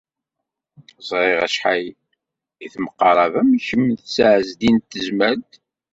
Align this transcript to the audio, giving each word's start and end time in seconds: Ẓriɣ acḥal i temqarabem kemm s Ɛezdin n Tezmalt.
Ẓriɣ 1.09 1.39
acḥal 1.47 1.85
i 2.65 2.67
temqarabem 2.73 3.49
kemm 3.65 3.87
s 4.13 4.15
Ɛezdin 4.31 4.77
n 4.81 4.85
Tezmalt. 4.89 5.51